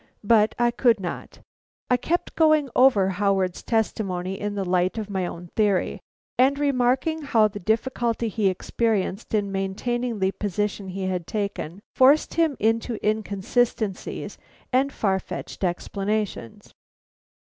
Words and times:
But 0.23 0.55
I 0.57 0.71
could 0.71 0.99
not. 0.99 1.41
I 1.87 1.95
kept 1.95 2.33
going 2.33 2.71
over 2.75 3.09
Howard's 3.09 3.61
testimony 3.61 4.39
in 4.39 4.55
the 4.55 4.65
light 4.65 4.97
of 4.97 5.11
my 5.11 5.27
own 5.27 5.49
theory, 5.55 5.99
and 6.39 6.57
remarking 6.57 7.21
how 7.21 7.47
the 7.47 7.59
difficulty 7.59 8.27
he 8.27 8.47
experienced 8.47 9.35
in 9.35 9.51
maintaining 9.51 10.17
the 10.17 10.31
position 10.31 10.87
he 10.89 11.03
had 11.03 11.27
taken, 11.27 11.81
forced 11.95 12.33
him 12.33 12.57
into 12.59 12.97
inconsistencies 13.07 14.39
and 14.73 14.91
far 14.91 15.19
fetched 15.19 15.63
explanations. 15.63 16.73